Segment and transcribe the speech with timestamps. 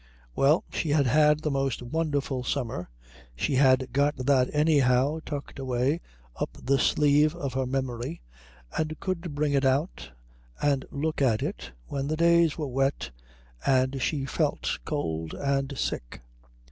[0.35, 2.89] Well, she had had the most wonderful summer;
[3.35, 6.01] she had got that anyhow tucked away
[6.37, 8.19] up the sleeve of her memory,
[8.75, 10.09] and could bring it out
[10.59, 13.11] and look at it when the days were wet
[13.63, 16.23] and she felt cold and sick.